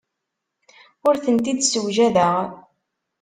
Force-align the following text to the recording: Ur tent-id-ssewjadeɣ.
Ur 1.07 1.15
tent-id-ssewjadeɣ. 1.23 2.35